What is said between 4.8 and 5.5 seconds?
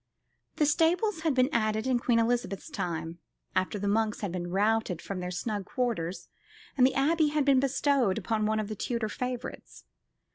from their